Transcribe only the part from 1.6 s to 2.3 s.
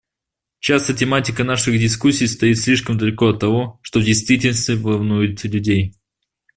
дискуссий